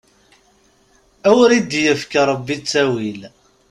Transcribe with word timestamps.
Awer 1.29 1.49
i 1.57 1.61
d-yefk 1.69 2.11
Ṛebbi 2.29 2.55
ttawil! 2.57 3.21